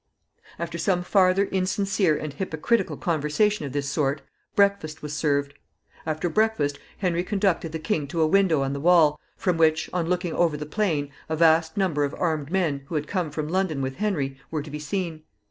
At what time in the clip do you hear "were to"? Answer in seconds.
14.49-14.71